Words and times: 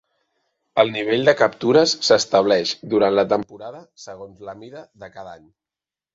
El 0.83 0.87
nivell 0.95 1.29
de 1.29 1.35
captures 1.41 1.93
s'estableix 2.07 2.73
durant 2.95 3.15
la 3.19 3.27
temporada 3.35 3.83
segons 4.09 4.43
la 4.51 4.59
mida 4.65 4.85
de 5.05 5.13
cada 5.21 5.39
any. 5.39 5.47